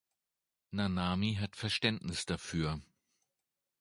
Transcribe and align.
Nanami 0.71 1.35
hat 1.39 1.55
Verständnis 1.55 2.25
dafür. 2.25 2.81